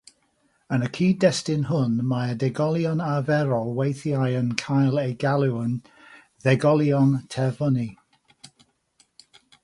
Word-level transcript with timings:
Yn 0.75 0.83
y 0.85 0.87
cyd-destun 0.97 1.65
hwn, 1.71 1.91
mae'r 2.13 2.37
degolion 2.43 3.03
arferol 3.07 3.69
weithiau'n 3.79 4.49
cael 4.61 4.97
eu 5.01 5.13
galw'n 5.25 5.75
“ddegolion 5.89 7.13
terfynu”. 7.35 7.85